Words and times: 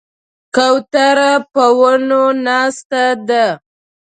کوتره 0.55 1.31
په 1.53 1.63
ونو 1.77 2.23
ناسته 2.45 3.03
ده. 3.27 3.45